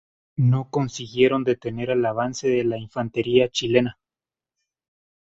[0.39, 3.99] No consiguieron detener el avance de la infantería chilena.